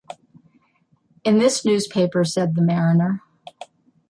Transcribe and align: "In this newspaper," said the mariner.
"In 1.23 1.37
this 1.37 1.63
newspaper," 1.63 2.23
said 2.23 2.55
the 2.55 2.61
mariner. 2.63 3.21